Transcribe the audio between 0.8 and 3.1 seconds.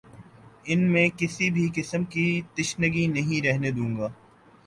میں کسی بھی قسم کی تشنگی